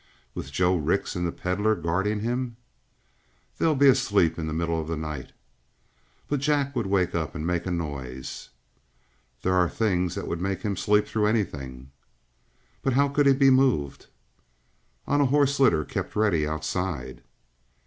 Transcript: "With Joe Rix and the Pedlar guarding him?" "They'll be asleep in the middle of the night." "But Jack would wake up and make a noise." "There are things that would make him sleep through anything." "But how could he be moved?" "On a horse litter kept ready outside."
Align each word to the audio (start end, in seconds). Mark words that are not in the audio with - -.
"With 0.33 0.51
Joe 0.51 0.75
Rix 0.77 1.15
and 1.15 1.27
the 1.27 1.31
Pedlar 1.31 1.75
guarding 1.75 2.21
him?" 2.21 2.57
"They'll 3.59 3.75
be 3.75 3.87
asleep 3.87 4.39
in 4.39 4.47
the 4.47 4.51
middle 4.51 4.81
of 4.81 4.87
the 4.87 4.97
night." 4.97 5.31
"But 6.27 6.39
Jack 6.39 6.75
would 6.75 6.87
wake 6.87 7.13
up 7.13 7.35
and 7.35 7.45
make 7.45 7.67
a 7.67 7.71
noise." 7.71 8.49
"There 9.43 9.53
are 9.53 9.69
things 9.69 10.15
that 10.15 10.27
would 10.27 10.41
make 10.41 10.63
him 10.63 10.75
sleep 10.75 11.05
through 11.05 11.27
anything." 11.27 11.91
"But 12.81 12.93
how 12.93 13.09
could 13.09 13.27
he 13.27 13.33
be 13.33 13.51
moved?" 13.51 14.07
"On 15.05 15.21
a 15.21 15.27
horse 15.27 15.59
litter 15.59 15.85
kept 15.85 16.15
ready 16.15 16.47
outside." 16.47 17.21